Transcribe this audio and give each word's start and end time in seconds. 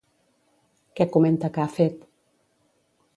Què 0.99 1.07
comenta 1.17 1.51
que 1.57 1.63
ha 1.65 1.69
fet? 1.77 2.03